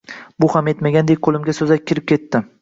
[0.43, 2.45] Bu ham yetmagandek, qo‘limga so‘zak kirib ketdi.